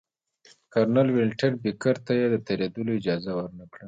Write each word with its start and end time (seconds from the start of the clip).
کرنل 0.73 1.07
ولنټین 1.11 1.53
بېکر 1.63 1.95
ته 2.05 2.11
یې 2.19 2.25
د 2.33 2.35
تېرېدلو 2.47 2.91
اجازه 2.99 3.31
ورنه 3.37 3.65
کړه. 3.71 3.79